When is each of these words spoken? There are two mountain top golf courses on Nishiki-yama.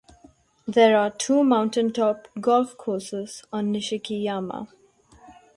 There 0.67 0.97
are 0.97 1.11
two 1.11 1.43
mountain 1.43 1.93
top 1.93 2.27
golf 2.39 2.75
courses 2.75 3.43
on 3.53 3.71
Nishiki-yama. 3.71 4.67